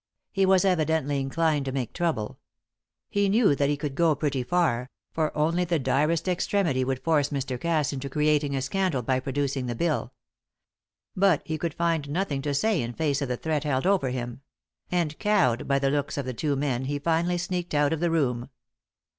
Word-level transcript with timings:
He 0.31 0.47
was 0.47 0.65
evidently 0.65 1.19
inclined 1.19 1.63
to 1.65 1.71
make 1.71 1.93
trouble. 1.93 2.39
He 3.07 3.29
knew 3.29 3.53
that 3.55 3.69
he 3.69 3.77
could 3.77 3.93
go 3.93 4.15
pretty 4.15 4.41
far, 4.41 4.89
for 5.13 5.31
only 5.37 5.63
the 5.63 5.77
direst 5.77 6.27
extremity 6.27 6.83
would 6.83 7.03
force 7.03 7.29
Mr. 7.29 7.61
Cass 7.61 7.93
into 7.93 8.09
creating 8.09 8.55
a 8.55 8.63
scandal 8.63 9.03
by 9.03 9.19
producing 9.19 9.67
the 9.67 9.75
bill. 9.75 10.11
But 11.15 11.43
he 11.45 11.59
could 11.59 11.75
find 11.75 12.09
nothing 12.09 12.41
to 12.41 12.55
say 12.55 12.81
in 12.81 12.93
face 12.93 13.21
of 13.21 13.27
the 13.27 13.37
threat 13.37 13.63
held 13.63 13.85
over 13.85 14.09
him; 14.09 14.41
and, 14.89 15.19
cowed 15.19 15.67
by 15.67 15.77
the 15.77 15.91
looks 15.91 16.17
of 16.17 16.25
the 16.25 16.33
two 16.33 16.55
men, 16.55 16.85
he 16.85 16.97
finally 16.97 17.37
sneaked 17.37 17.75
out 17.75 17.93
of 17.93 17.99
the 17.99 18.09
room. 18.09 18.49